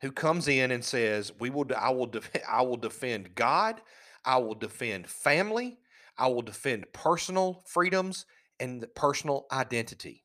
who 0.00 0.12
comes 0.12 0.46
in 0.46 0.70
and 0.70 0.84
says, 0.84 1.32
"We 1.40 1.50
will 1.50 1.66
I 1.76 1.90
will 1.90 2.10
I 2.48 2.62
will 2.62 2.76
defend 2.76 3.34
God, 3.34 3.82
I 4.24 4.36
will 4.36 4.54
defend 4.54 5.08
family, 5.08 5.80
I 6.18 6.26
will 6.28 6.42
defend 6.42 6.92
personal 6.92 7.62
freedoms 7.66 8.26
and 8.60 8.86
personal 8.94 9.46
identity." 9.52 10.24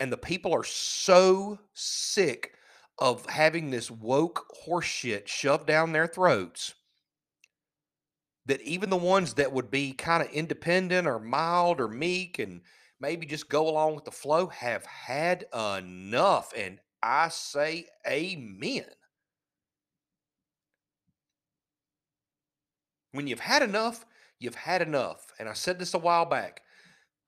And 0.00 0.12
the 0.12 0.18
people 0.18 0.52
are 0.54 0.64
so 0.64 1.58
sick 1.74 2.54
of 2.98 3.26
having 3.26 3.70
this 3.70 3.90
woke 3.90 4.46
horseshit 4.66 5.28
shoved 5.28 5.66
down 5.66 5.92
their 5.92 6.06
throats 6.06 6.74
that 8.46 8.60
even 8.62 8.90
the 8.90 8.96
ones 8.96 9.34
that 9.34 9.52
would 9.52 9.70
be 9.70 9.92
kind 9.92 10.22
of 10.22 10.30
independent 10.30 11.06
or 11.06 11.18
mild 11.18 11.80
or 11.80 11.88
meek 11.88 12.38
and 12.38 12.62
maybe 12.98 13.26
just 13.26 13.48
go 13.48 13.68
along 13.68 13.94
with 13.94 14.04
the 14.04 14.10
flow 14.10 14.46
have 14.46 14.84
had 14.86 15.44
enough. 15.52 16.52
And 16.56 16.80
I 17.02 17.28
say 17.28 17.86
amen. 18.06 18.86
When 23.12 23.26
you've 23.26 23.40
had 23.40 23.62
enough, 23.62 24.04
you've 24.38 24.54
had 24.54 24.82
enough. 24.82 25.32
And 25.38 25.48
I 25.48 25.54
said 25.54 25.78
this 25.78 25.94
a 25.94 25.98
while 25.98 26.26
back 26.26 26.62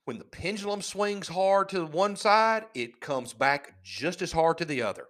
when 0.04 0.18
the 0.18 0.24
pendulum 0.24 0.82
swings 0.82 1.28
hard 1.28 1.68
to 1.68 1.86
one 1.86 2.16
side, 2.16 2.64
it 2.74 3.00
comes 3.00 3.32
back 3.32 3.74
just 3.84 4.22
as 4.22 4.32
hard 4.32 4.58
to 4.58 4.64
the 4.64 4.82
other. 4.82 5.06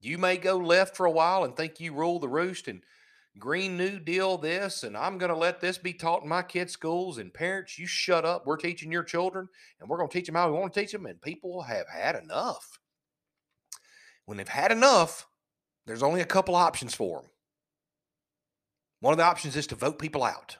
You 0.00 0.16
may 0.16 0.36
go 0.36 0.56
left 0.56 0.96
for 0.96 1.06
a 1.06 1.10
while 1.10 1.44
and 1.44 1.56
think 1.56 1.80
you 1.80 1.92
rule 1.92 2.18
the 2.18 2.28
roost 2.28 2.68
and 2.68 2.82
Green 3.38 3.76
New 3.76 3.98
Deal 3.98 4.38
this, 4.38 4.82
and 4.82 4.96
I'm 4.96 5.18
going 5.18 5.32
to 5.32 5.36
let 5.36 5.60
this 5.60 5.78
be 5.78 5.92
taught 5.92 6.22
in 6.22 6.28
my 6.28 6.42
kids' 6.42 6.72
schools. 6.72 7.18
And 7.18 7.32
parents, 7.32 7.78
you 7.78 7.86
shut 7.86 8.24
up. 8.24 8.46
We're 8.46 8.56
teaching 8.56 8.90
your 8.90 9.04
children, 9.04 9.48
and 9.80 9.88
we're 9.88 9.98
going 9.98 10.08
to 10.08 10.12
teach 10.12 10.26
them 10.26 10.34
how 10.34 10.50
we 10.50 10.58
want 10.58 10.72
to 10.72 10.80
teach 10.80 10.92
them. 10.92 11.06
And 11.06 11.20
people 11.20 11.62
have 11.62 11.88
had 11.88 12.16
enough. 12.16 12.78
When 14.26 14.36
they've 14.36 14.48
had 14.48 14.72
enough, 14.72 15.26
there's 15.86 16.02
only 16.02 16.20
a 16.20 16.26
couple 16.26 16.54
options 16.54 16.94
for 16.94 17.22
them. 17.22 17.30
One 19.00 19.12
of 19.12 19.18
the 19.18 19.24
options 19.24 19.56
is 19.56 19.66
to 19.68 19.74
vote 19.74 19.98
people 19.98 20.22
out 20.22 20.58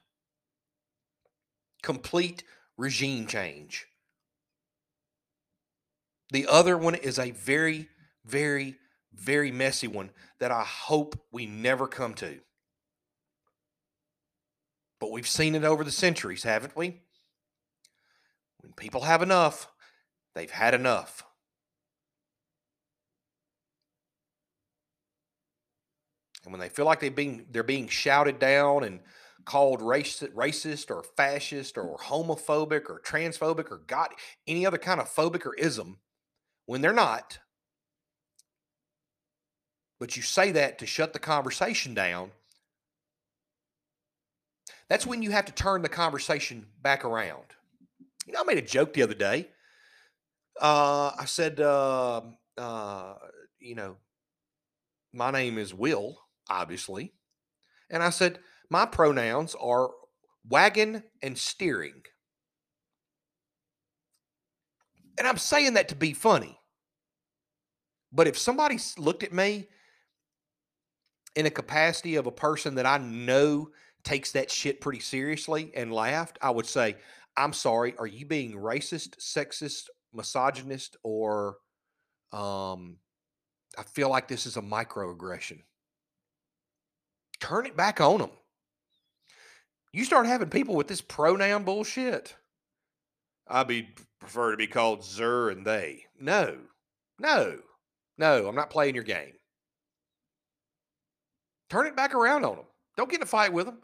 complete 1.83 2.45
regime 2.77 3.27
change. 3.27 3.87
The 6.31 6.47
other 6.47 6.77
one 6.77 6.95
is 6.95 7.19
a 7.19 7.31
very, 7.31 7.89
very, 8.25 8.77
very 9.15 9.51
messy 9.51 9.89
one 9.89 10.11
that 10.39 10.51
I 10.51 10.63
hope 10.63 11.19
we 11.33 11.47
never 11.47 11.87
come 11.87 12.15
to. 12.15 12.41
But 15.01 15.11
we've 15.11 15.27
seen 15.27 15.55
it 15.55 15.65
over 15.65 15.83
the 15.83 15.91
centuries, 15.91 16.43
haven't 16.43 16.77
we? 16.77 17.01
When 18.61 18.73
people 18.75 19.03
have 19.03 19.23
enough, 19.23 19.69
they've 20.35 20.51
had 20.51 20.75
enough. 20.75 21.25
And 26.45 26.53
when 26.53 26.61
they 26.61 26.69
feel 26.69 26.87
like 26.87 27.01
they're 27.01 27.11
being 27.11 27.47
they're 27.51 27.63
being 27.63 27.89
shouted 27.89 28.39
down 28.39 28.85
and 28.85 29.01
called 29.45 29.81
racist, 29.81 30.33
racist 30.33 30.91
or 30.91 31.03
fascist 31.17 31.77
or 31.77 31.99
homophobic 31.99 32.89
or 32.89 33.01
transphobic 33.05 33.71
or 33.71 33.79
got 33.87 34.15
any 34.47 34.67
other 34.67 34.79
kind 34.79 35.01
of 35.01 35.13
phobic 35.13 35.47
or 35.47 35.55
ism 35.55 35.99
when 36.67 36.81
they're 36.81 36.93
not. 36.93 37.39
But 39.99 40.17
you 40.17 40.23
say 40.23 40.51
that 40.53 40.79
to 40.79 40.87
shut 40.87 41.13
the 41.13 41.19
conversation 41.19 41.95
down. 41.95 42.31
That's 44.89 45.07
when 45.07 45.23
you 45.23 45.31
have 45.31 45.45
to 45.45 45.53
turn 45.53 45.83
the 45.83 45.89
conversation 45.89 46.67
back 46.83 47.05
around. 47.05 47.45
You 48.27 48.33
know, 48.33 48.41
I 48.41 48.45
made 48.45 48.59
a 48.59 48.63
joke 48.63 48.93
the 48.93 49.03
other 49.03 49.15
day. 49.15 49.49
Uh, 50.61 51.13
I 51.19 51.25
said, 51.27 51.61
uh, 51.61 52.23
uh, 52.59 53.15
you 53.59 53.75
know, 53.75 53.97
my 55.13 55.31
name 55.31 55.59
is 55.59 55.75
Will, 55.75 56.19
obviously. 56.51 57.15
And 57.89 58.03
I 58.03 58.11
said, 58.11 58.39
my 58.69 58.85
pronouns 58.85 59.55
are 59.61 59.91
wagon 60.49 61.03
and 61.23 61.39
steering. 61.39 62.03
And 65.19 65.27
I'm 65.27 65.39
saying 65.39 65.75
that 65.75 65.89
to 65.89 65.95
be 65.95 66.13
funny. 66.13 66.59
But 68.13 68.27
if 68.27 68.39
somebody 68.39 68.79
looked 68.99 69.23
at 69.23 69.33
me 69.33 69.69
in 71.37 71.47
a 71.47 71.51
capacity 71.51 72.17
of 72.17 72.27
a 72.27 72.33
person 72.33 72.75
that 72.77 72.87
I 72.87 72.99
know 72.99 73.71
takes 74.03 74.33
that 74.33 74.51
shit 74.51 74.81
pretty 74.81 75.01
seriously 75.01 75.71
and 75.75 75.93
laughed, 75.93 76.39
I 76.43 76.51
would 76.51 76.67
say, 76.67 76.97
I'm 77.37 77.53
sorry, 77.53 77.95
are 77.99 78.07
you 78.07 78.27
being 78.27 78.55
racist, 78.55 79.19
sexist, 79.19 79.85
misogynist, 80.13 80.97
or 81.05 81.59
um, 82.33 82.97
I 83.79 83.83
feel 83.85 84.09
like 84.09 84.27
this 84.27 84.47
is 84.47 84.57
a 84.57 84.63
microaggression. 84.63 85.61
Turn 87.41 87.67
it 87.67 87.77
back 87.77 88.01
on 88.01 88.19
them. 88.19 88.31
You 89.93 90.05
start 90.05 90.27
having 90.27 90.51
people 90.51 90.77
with 90.77 90.89
this 90.89 91.01
pronoun 91.01 91.65
bullshit. 91.65 92.37
I'd 93.49 93.67
be 93.67 93.89
prefer 94.21 94.53
to 94.53 94.57
be 94.57 94.67
called 94.67 95.05
zer 95.05 95.51
and 95.51 95.67
they. 95.67 96.05
No, 96.21 96.59
no, 97.19 97.59
no. 98.19 98.47
I'm 98.47 98.55
not 98.55 98.71
playing 98.71 98.95
your 98.95 99.05
game. 99.05 99.33
Turn 101.69 101.87
it 101.87 101.97
back 101.97 102.15
around 102.15 102.45
on 102.45 102.57
them. 102.57 102.67
Don't 102.97 103.11
get 103.11 103.21
in 103.21 103.25
a 103.25 103.27
fight 103.27 103.53
with 103.53 103.67
them. 103.67 103.79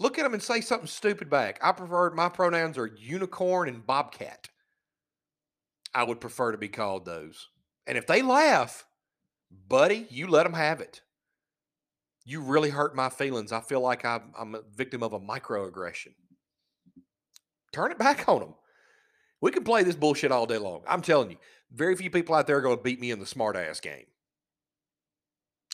Look 0.00 0.18
at 0.18 0.22
them 0.22 0.34
and 0.34 0.42
say 0.42 0.60
something 0.60 0.86
stupid 0.86 1.28
back. 1.28 1.58
I 1.62 1.72
prefer 1.72 2.10
my 2.10 2.28
pronouns 2.28 2.78
are 2.78 2.86
unicorn 2.86 3.68
and 3.68 3.84
bobcat. 3.84 4.48
I 5.94 6.04
would 6.04 6.20
prefer 6.20 6.52
to 6.52 6.58
be 6.58 6.68
called 6.68 7.04
those. 7.04 7.48
And 7.86 7.98
if 7.98 8.06
they 8.06 8.22
laugh, 8.22 8.86
buddy, 9.68 10.06
you 10.10 10.28
let 10.28 10.44
them 10.44 10.52
have 10.52 10.80
it. 10.80 11.00
You 12.28 12.42
really 12.42 12.68
hurt 12.68 12.94
my 12.94 13.08
feelings. 13.08 13.52
I 13.52 13.62
feel 13.62 13.80
like 13.80 14.04
I'm, 14.04 14.34
I'm 14.38 14.54
a 14.54 14.60
victim 14.76 15.02
of 15.02 15.14
a 15.14 15.18
microaggression. 15.18 16.12
Turn 17.72 17.90
it 17.90 17.98
back 17.98 18.28
on 18.28 18.40
them. 18.40 18.54
We 19.40 19.50
can 19.50 19.64
play 19.64 19.82
this 19.82 19.96
bullshit 19.96 20.30
all 20.30 20.44
day 20.44 20.58
long. 20.58 20.82
I'm 20.86 21.00
telling 21.00 21.30
you, 21.30 21.38
very 21.72 21.96
few 21.96 22.10
people 22.10 22.34
out 22.34 22.46
there 22.46 22.58
are 22.58 22.60
going 22.60 22.76
to 22.76 22.82
beat 22.82 23.00
me 23.00 23.10
in 23.10 23.18
the 23.18 23.24
smart 23.24 23.56
ass 23.56 23.80
game. 23.80 24.04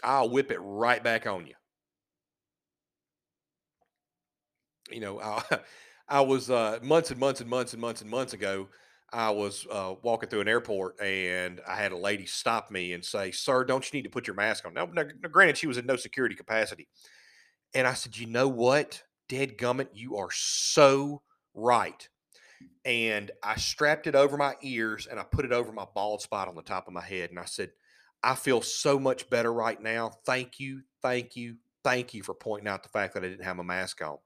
I'll 0.04 0.30
whip 0.30 0.52
it 0.52 0.60
right 0.60 1.02
back 1.02 1.26
on 1.26 1.48
you. 1.48 1.54
You 4.92 5.00
know, 5.00 5.20
I, 5.20 5.42
I 6.08 6.20
was 6.20 6.50
uh, 6.50 6.78
months 6.84 7.10
and 7.10 7.18
months 7.18 7.40
and 7.40 7.50
months 7.50 7.72
and 7.72 7.80
months 7.80 8.00
and 8.00 8.08
months 8.08 8.32
ago. 8.32 8.68
I 9.14 9.30
was 9.30 9.64
uh, 9.70 9.94
walking 10.02 10.28
through 10.28 10.40
an 10.40 10.48
airport 10.48 11.00
and 11.00 11.60
I 11.68 11.76
had 11.76 11.92
a 11.92 11.96
lady 11.96 12.26
stop 12.26 12.70
me 12.72 12.92
and 12.94 13.04
say, 13.04 13.30
"Sir, 13.30 13.64
don't 13.64 13.84
you 13.84 13.96
need 13.96 14.02
to 14.02 14.10
put 14.10 14.26
your 14.26 14.34
mask 14.34 14.66
on?" 14.66 14.74
Now, 14.74 14.86
now 14.86 15.04
granted, 15.30 15.56
she 15.56 15.68
was 15.68 15.78
in 15.78 15.86
no 15.86 15.94
security 15.94 16.34
capacity, 16.34 16.88
and 17.74 17.86
I 17.86 17.94
said, 17.94 18.16
"You 18.16 18.26
know 18.26 18.48
what, 18.48 19.04
Dead 19.28 19.56
Gummit, 19.56 19.90
you 19.94 20.16
are 20.16 20.30
so 20.32 21.22
right." 21.54 22.08
And 22.84 23.30
I 23.42 23.56
strapped 23.56 24.08
it 24.08 24.16
over 24.16 24.36
my 24.36 24.56
ears 24.62 25.06
and 25.06 25.20
I 25.20 25.22
put 25.22 25.44
it 25.44 25.52
over 25.52 25.72
my 25.72 25.86
bald 25.94 26.20
spot 26.20 26.48
on 26.48 26.56
the 26.56 26.62
top 26.62 26.88
of 26.88 26.92
my 26.92 27.04
head, 27.04 27.30
and 27.30 27.38
I 27.38 27.44
said, 27.44 27.70
"I 28.24 28.34
feel 28.34 28.62
so 28.62 28.98
much 28.98 29.30
better 29.30 29.52
right 29.52 29.80
now. 29.80 30.10
Thank 30.26 30.58
you, 30.58 30.82
thank 31.02 31.36
you, 31.36 31.56
thank 31.84 32.14
you 32.14 32.24
for 32.24 32.34
pointing 32.34 32.68
out 32.68 32.82
the 32.82 32.88
fact 32.88 33.14
that 33.14 33.24
I 33.24 33.28
didn't 33.28 33.44
have 33.44 33.56
my 33.56 33.62
mask 33.62 34.02
on." 34.02 34.18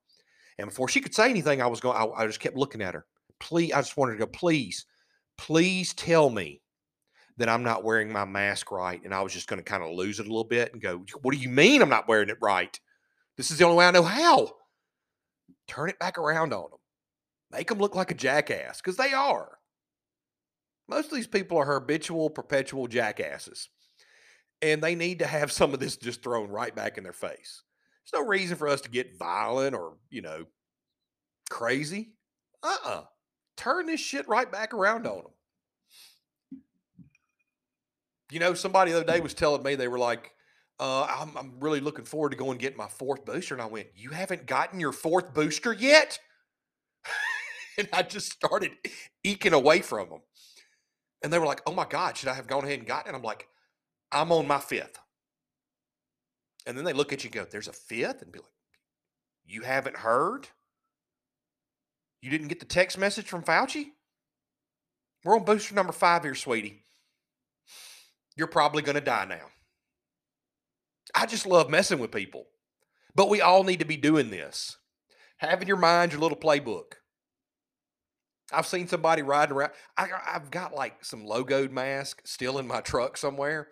And 0.57 0.71
before 0.71 0.89
she 0.89 1.03
could 1.03 1.15
say 1.15 1.29
anything, 1.29 1.61
I 1.61 1.67
was 1.67 1.81
going. 1.81 1.97
I, 1.99 2.23
I 2.23 2.27
just 2.27 2.41
kept 2.41 2.57
looking 2.57 2.81
at 2.81 2.95
her 2.95 3.05
please, 3.41 3.73
I 3.73 3.81
just 3.81 3.97
wanted 3.97 4.13
to 4.13 4.19
go, 4.19 4.27
please, 4.27 4.87
please 5.37 5.95
tell 5.95 6.31
me 6.31 6.61
that 7.39 7.49
I'm 7.49 7.63
not 7.63 7.85
wearing 7.85 8.13
my 8.13 8.25
mask 8.25 8.71
right. 8.71 9.03
And 9.03 9.15
I 9.15 9.23
was 9.23 9.33
just 9.33 9.49
going 9.49 9.61
to 9.61 9.65
kind 9.65 9.83
of 9.83 9.93
lose 9.93 10.19
it 10.19 10.27
a 10.27 10.31
little 10.31 10.45
bit 10.45 10.73
and 10.73 10.83
go, 10.83 11.05
what 11.23 11.33
do 11.33 11.41
you 11.41 11.49
mean 11.49 11.81
I'm 11.81 11.89
not 11.89 12.09
wearing 12.09 12.29
it 12.29 12.39
right? 12.43 12.79
This 13.37 13.51
is 13.51 13.59
the 13.59 13.65
only 13.65 13.77
way 13.77 13.87
I 13.87 13.93
know 13.93 14.03
how. 14.03 14.51
Turn 15.69 15.89
it 15.89 15.99
back 16.01 16.19
around 16.19 16.53
on 16.53 16.71
them. 16.71 16.81
Make 17.53 17.69
them 17.69 17.79
look 17.79 17.95
like 17.95 18.11
a 18.11 18.15
jackass 18.15 18.81
because 18.81 18.97
they 18.97 19.13
are. 19.13 19.59
Most 20.89 21.07
of 21.07 21.15
these 21.15 21.27
people 21.27 21.59
are 21.59 21.73
habitual, 21.81 22.29
perpetual 22.31 22.89
jackasses. 22.89 23.69
And 24.61 24.83
they 24.83 24.97
need 24.97 25.21
to 25.21 25.27
have 25.27 25.53
some 25.53 25.73
of 25.73 25.81
this 25.81 25.97
just 25.97 26.23
thrown 26.23 26.49
right 26.49 26.75
back 26.75 26.99
in 26.99 27.05
their 27.05 27.13
face. 27.13 27.63
There's 28.11 28.23
no 28.23 28.27
reason 28.27 28.57
for 28.57 28.69
us 28.69 28.81
to 28.83 28.91
get 28.91 29.19
violent 29.19 29.77
or, 29.77 29.97
you 30.11 30.23
know, 30.23 30.47
crazy. 31.51 32.15
Uh 32.63 32.77
uh-uh. 32.85 32.91
uh 32.91 33.05
turn 33.59 33.87
this 33.87 34.01
shit 34.01 34.27
right 34.29 34.51
back 34.51 34.73
around 34.73 35.07
on 35.07 35.17
them. 35.17 36.61
You 38.31 38.41
know, 38.41 38.55
somebody 38.55 38.93
the 38.93 38.99
other 38.99 39.13
day 39.13 39.21
was 39.21 39.35
telling 39.35 39.63
me 39.63 39.75
they 39.75 39.89
were 39.89 39.99
like, 39.99 40.33
uh, 40.81 41.05
I'm, 41.05 41.37
I'm 41.37 41.55
really 41.61 41.81
looking 41.81 42.05
forward 42.05 42.31
to 42.31 42.37
going 42.37 42.53
and 42.53 42.61
getting 42.61 42.79
my 42.79 42.89
fourth 42.89 43.25
booster. 43.25 43.55
And 43.55 43.63
I 43.63 43.67
went, 43.67 43.89
You 43.97 44.11
haven't 44.11 44.47
gotten 44.47 44.79
your 44.79 44.93
fourth 44.93 45.35
booster 45.35 45.73
yet? 45.73 46.19
and 47.79 47.89
I 47.93 48.03
just 48.03 48.31
started 48.31 48.73
eking 49.25 49.55
away 49.55 49.81
from 49.81 50.09
them. 50.09 50.21
And 51.23 51.33
they 51.33 51.39
were 51.39 51.47
like, 51.47 51.63
Oh 51.67 51.75
my 51.75 51.87
God, 51.89 52.17
should 52.17 52.29
I 52.29 52.35
have 52.35 52.47
gone 52.47 52.65
ahead 52.65 52.79
and 52.79 52.87
gotten 52.87 53.07
it? 53.07 53.09
And 53.09 53.17
I'm 53.17 53.23
like, 53.23 53.49
I'm 54.13 54.31
on 54.31 54.47
my 54.47 54.61
fifth. 54.61 54.99
And 56.67 56.77
then 56.77 56.85
they 56.85 56.93
look 56.93 57.13
at 57.13 57.25
you 57.25 57.29
and 57.29 57.35
go, 57.35 57.47
There's 57.51 57.69
a 57.69 57.73
fifth? 57.73 58.23
And 58.23 58.31
be 58.31 58.39
like, 58.39 58.49
You 59.47 59.63
haven't 59.63 59.97
heard? 59.97 60.49
You 62.21 62.31
didn't 62.31 62.49
get 62.49 62.61
the 62.61 62.67
text 62.67 62.99
message 62.99 63.27
from 63.27 63.43
Fauci? 63.43 63.91
We're 65.25 65.37
on 65.37 65.45
booster 65.45 65.75
number 65.75 65.93
five 65.93 66.23
here, 66.23 66.35
sweetie. 66.35 66.83
You're 68.37 68.47
probably 68.47 68.83
going 68.83 68.95
to 68.95 69.01
die 69.01 69.27
now. 69.29 69.47
I 71.15 71.27
just 71.27 71.47
love 71.47 71.71
messing 71.71 71.99
with 71.99 72.13
people. 72.13 72.47
But 73.15 73.29
we 73.29 73.41
all 73.41 73.65
need 73.65 73.81
to 73.81 73.85
be 73.85 73.97
doing 73.97 74.31
this. 74.31 74.77
Have 75.39 75.63
in 75.63 75.69
your 75.69 75.77
mind 75.77 76.13
your 76.13 76.21
little 76.21 76.39
playbook. 76.39 76.95
I've 78.53 78.67
seen 78.67 78.89
somebody 78.89 79.23
riding 79.23 79.57
around. 79.57 79.73
I, 79.97 80.09
have 80.25 80.51
got 80.51 80.75
like 80.75 81.05
some 81.05 81.27
logoed 81.27 81.71
mask 81.71 82.23
still 82.25 82.59
in 82.59 82.67
my 82.67 82.81
truck 82.81 83.17
somewhere. 83.17 83.69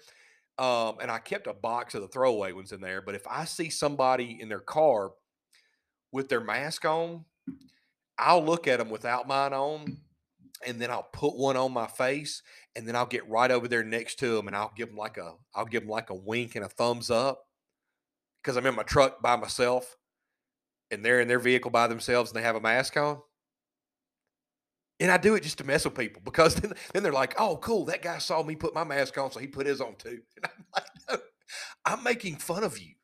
Um, 0.59 0.97
and 1.01 1.11
I 1.11 1.19
kept 1.19 1.47
a 1.47 1.53
box 1.53 1.95
of 1.95 2.03
the 2.03 2.09
throwaway 2.09 2.53
ones 2.53 2.73
in 2.73 2.81
there. 2.81 3.03
But 3.03 3.15
if 3.15 3.27
I 3.27 3.45
see 3.45 3.71
somebody 3.71 4.39
in 4.41 4.49
their 4.49 4.61
car 4.61 5.13
with 6.13 6.29
their 6.29 6.41
mask 6.41 6.85
on, 6.85 7.25
I'll 8.19 8.45
look 8.45 8.67
at 8.67 8.79
them 8.79 8.91
without 8.91 9.29
mine 9.29 9.53
on, 9.53 9.99
and 10.67 10.81
then 10.81 10.91
I'll 10.91 11.09
put 11.13 11.37
one 11.37 11.57
on 11.57 11.73
my 11.73 11.87
face, 11.87 12.43
and 12.75 12.87
then 12.87 12.97
I'll 12.97 13.07
get 13.07 13.29
right 13.29 13.51
over 13.51 13.69
there 13.69 13.85
next 13.85 14.19
to 14.21 14.35
them, 14.35 14.47
and 14.47 14.57
I'll 14.57 14.73
give 14.77 14.89
them 14.89 14.97
like 14.97 15.19
a 15.19 15.35
I'll 15.55 15.67
give 15.67 15.83
them 15.83 15.91
like 15.91 16.11
a 16.11 16.15
wink 16.15 16.57
and 16.57 16.65
a 16.65 16.69
thumbs 16.69 17.11
up 17.11 17.43
because 18.43 18.57
I'm 18.57 18.67
in 18.67 18.75
my 18.75 18.85
truck 18.85 19.21
by 19.23 19.37
myself, 19.37 19.97
and 20.91 21.05
they're 21.05 21.21
in 21.21 21.29
their 21.29 21.39
vehicle 21.39 21.71
by 21.71 21.87
themselves, 21.87 22.31
and 22.31 22.39
they 22.39 22.43
have 22.45 22.57
a 22.57 22.61
mask 22.61 22.97
on. 22.97 23.21
And 24.99 25.11
I 25.11 25.19
do 25.19 25.35
it 25.35 25.43
just 25.43 25.59
to 25.59 25.65
mess 25.65 25.85
with 25.85 25.95
people 25.95 26.23
because 26.25 26.55
then, 26.61 26.73
then 26.93 27.03
they're 27.03 27.13
like, 27.13 27.35
oh, 27.39 27.59
cool, 27.59 27.85
that 27.87 28.03
guy 28.03 28.19
saw 28.19 28.43
me 28.43 28.57
put 28.57 28.75
my 28.75 28.85
mask 28.85 29.19
on, 29.19 29.31
so 29.31 29.41
he 29.41 29.47
put 29.47 29.67
his 29.67 29.81
on 29.81 29.97
too. 29.97 30.21
And 30.43 30.47
I'm 30.47 30.65
like, 30.75 30.87
no, 31.11 31.19
I'm 31.85 32.03
making 32.03 32.37
fun 32.37 32.65
of 32.65 32.79
you 32.79 32.95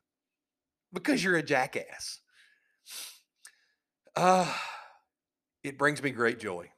because 0.91 1.23
you're 1.23 1.37
a 1.37 1.43
jackass. 1.43 2.19
Uh, 4.15 4.53
it 5.63 5.77
brings 5.77 6.03
me 6.03 6.11
great 6.11 6.39
joy. 6.39 6.69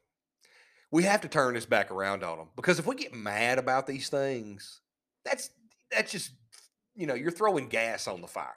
We 0.92 1.04
have 1.04 1.22
to 1.22 1.28
turn 1.28 1.56
this 1.56 1.66
back 1.66 1.92
around 1.92 2.24
on 2.24 2.38
them 2.38 2.50
because 2.56 2.80
if 2.80 2.86
we 2.86 2.96
get 2.96 3.14
mad 3.14 3.58
about 3.58 3.88
these 3.88 4.10
things, 4.10 4.82
that's 5.26 5.50
that's 5.92 6.12
just 6.12 6.32
you 6.96 7.08
know 7.08 7.16
you're 7.16 7.32
throwing 7.32 7.68
gas 7.68 8.08
on 8.08 8.22
the 8.22 8.28
fire. 8.28 8.54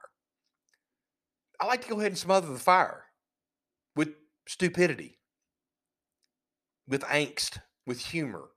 I 1.60 1.66
like 1.66 1.82
to 1.82 1.88
go 1.88 1.98
ahead 1.98 2.12
and 2.12 2.18
smother 2.18 2.52
the 2.52 2.58
fire 2.58 3.04
with 3.96 4.10
stupidity, 4.46 5.18
with 6.86 7.02
angst, 7.02 7.58
with 7.86 7.98
humor. 7.98 8.50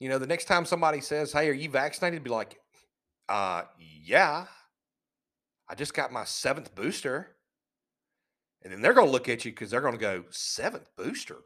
You 0.00 0.10
know, 0.10 0.18
the 0.18 0.26
next 0.26 0.44
time 0.46 0.66
somebody 0.66 1.00
says, 1.00 1.32
"Hey, 1.32 1.48
are 1.48 1.52
you 1.52 1.70
vaccinated?" 1.70 2.24
be 2.24 2.30
like, 2.30 2.58
"Uh, 3.28 3.62
yeah, 3.78 4.46
I 5.68 5.74
just 5.74 5.94
got 5.94 6.12
my 6.12 6.24
seventh 6.24 6.74
booster." 6.74 7.33
And 8.64 8.72
then 8.72 8.80
they're 8.80 8.94
going 8.94 9.06
to 9.06 9.12
look 9.12 9.28
at 9.28 9.44
you 9.44 9.52
because 9.52 9.70
they're 9.70 9.82
going 9.82 9.94
to 9.94 10.00
go, 10.00 10.24
seventh 10.30 10.88
booster? 10.96 11.36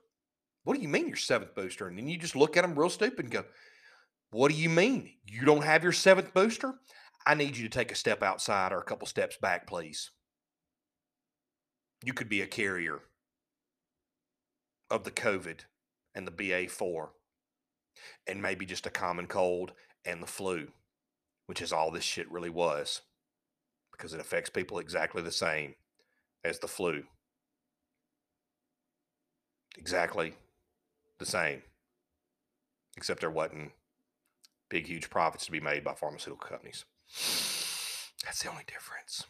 What 0.65 0.77
do 0.77 0.83
you 0.83 0.89
mean 0.89 1.09
your 1.09 1.17
seventh 1.17 1.55
booster? 1.55 1.89
And 1.89 1.99
then 1.99 2.09
you 2.09 2.17
just 2.17 2.37
look 2.37 2.57
at 2.57 2.63
them 2.63 2.79
real 2.79 2.91
stupid 2.91 3.25
and 3.25 3.33
go, 3.33 3.45
what 4.31 4.51
do 4.51 4.57
you 4.57 4.69
mean? 4.69 5.11
You 5.27 5.45
don't 5.45 5.65
have 5.65 5.83
your 5.83 5.93
seventh 5.93 6.33
booster? 6.33 6.75
I 7.27 7.35
need 7.35 7.57
you 7.57 7.69
to 7.69 7.79
take 7.79 7.91
a 7.91 7.97
step 7.97 8.23
outside 8.23 8.73
or 8.73 8.79
a 8.79 8.85
couple 8.85 9.07
steps 9.07 9.37
back, 9.41 9.67
please. 9.67 10.11
You 12.05 12.13
could 12.13 12.29
be 12.29 12.41
a 12.41 12.47
carrier 12.47 13.01
of 14.91 15.05
the 15.05 15.11
COVID 15.11 15.61
and 16.15 16.27
the 16.27 16.33
BA4 16.33 17.09
and 18.27 18.41
maybe 18.41 18.65
just 18.65 18.87
a 18.87 18.91
common 18.91 19.27
cold 19.27 19.73
and 20.05 20.23
the 20.23 20.27
flu, 20.27 20.69
which 21.47 21.61
is 21.61 21.73
all 21.73 21.91
this 21.91 22.05
shit 22.05 22.31
really 22.31 22.51
was 22.51 23.03
because 23.91 24.15
it 24.15 24.21
affects 24.21 24.51
people 24.51 24.79
exactly 24.79 25.23
the 25.23 25.33
same 25.33 25.75
as 26.44 26.59
the 26.59 26.68
flu. 26.68 27.05
Exactly 29.77 30.35
the 31.18 31.27
same, 31.27 31.62
except 32.96 33.20
there 33.20 33.31
wasn't 33.31 33.72
big, 34.68 34.87
huge 34.87 35.09
profits 35.11 35.46
to 35.46 35.53
be 35.53 35.61
made 35.61 35.85
by 35.85 35.94
pharmaceutical 35.94 36.48
companies. 36.48 36.85
That's 38.24 38.42
the 38.42 38.51
only 38.51 38.64
difference. 38.66 39.24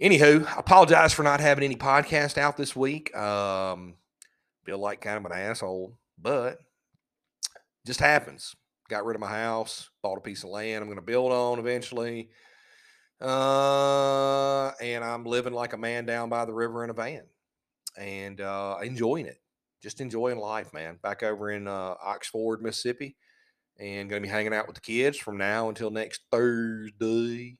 Anywho, 0.00 0.46
I 0.46 0.58
apologize 0.58 1.12
for 1.12 1.22
not 1.22 1.40
having 1.40 1.64
any 1.64 1.76
podcast 1.76 2.36
out 2.36 2.56
this 2.56 2.74
week. 2.74 3.14
Um, 3.16 3.94
feel 4.64 4.78
like 4.78 5.00
kind 5.00 5.16
of 5.16 5.24
an 5.24 5.38
asshole, 5.38 5.96
but 6.18 6.58
just 7.86 8.00
happens. 8.00 8.56
got 8.88 9.04
rid 9.04 9.14
of 9.14 9.20
my 9.20 9.28
house, 9.28 9.90
bought 10.02 10.18
a 10.18 10.20
piece 10.20 10.44
of 10.44 10.50
land 10.50 10.82
I'm 10.82 10.88
going 10.88 10.96
to 10.96 11.02
build 11.02 11.32
on 11.32 11.58
eventually. 11.58 12.30
Uh, 13.20 14.70
and 14.80 15.04
I'm 15.04 15.24
living 15.24 15.52
like 15.52 15.72
a 15.72 15.78
man 15.78 16.04
down 16.04 16.28
by 16.28 16.44
the 16.44 16.52
river 16.52 16.84
in 16.84 16.90
a 16.90 16.94
van 16.94 17.24
and 17.96 18.40
uh, 18.40 18.76
enjoying 18.82 19.26
it. 19.26 19.40
Just 19.82 20.00
enjoying 20.00 20.38
life, 20.38 20.72
man. 20.72 20.98
Back 21.02 21.22
over 21.22 21.50
in 21.50 21.68
uh, 21.68 21.94
Oxford, 22.02 22.62
Mississippi, 22.62 23.16
and 23.78 24.08
going 24.08 24.22
to 24.22 24.26
be 24.26 24.32
hanging 24.32 24.54
out 24.54 24.66
with 24.66 24.76
the 24.76 24.80
kids 24.80 25.18
from 25.18 25.36
now 25.36 25.68
until 25.68 25.90
next 25.90 26.22
Thursday. 26.30 27.58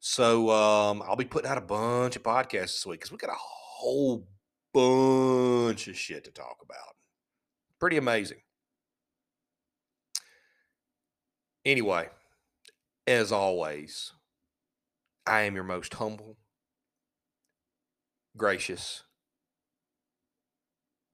So 0.00 0.50
um, 0.50 1.02
I'll 1.06 1.16
be 1.16 1.24
putting 1.24 1.50
out 1.50 1.58
a 1.58 1.62
bunch 1.62 2.16
of 2.16 2.22
podcasts 2.22 2.74
this 2.74 2.86
week 2.86 3.00
because 3.00 3.12
we 3.12 3.18
got 3.18 3.30
a 3.30 3.36
whole 3.36 4.26
bunch 4.72 5.88
of 5.88 5.96
shit 5.96 6.24
to 6.24 6.30
talk 6.30 6.56
about. 6.62 6.96
Pretty 7.78 7.98
amazing. 7.98 8.38
Anyway, 11.64 12.08
as 13.06 13.30
always, 13.30 14.12
I 15.26 15.42
am 15.42 15.54
your 15.54 15.64
most 15.64 15.94
humble, 15.94 16.36
gracious, 18.36 19.04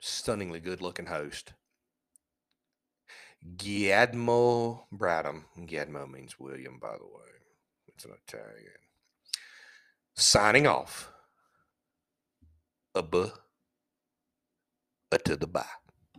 stunningly 0.01 0.61
good 0.61 0.81
looking 0.81 1.07
host, 1.07 1.53
Giadmo 3.57 4.85
Bradham. 4.93 5.45
Giadmo 5.59 6.11
means 6.11 6.39
William, 6.39 6.79
by 6.81 6.97
the 6.97 7.05
way. 7.05 7.29
It's 7.87 8.05
an 8.05 8.13
Italian. 8.27 8.73
Signing 10.15 10.67
off. 10.67 11.13
A 12.95 13.03
buh. 13.03 13.31
A 15.13 15.19
to 15.19 15.37
the 15.37 15.47
bye. 15.47 15.65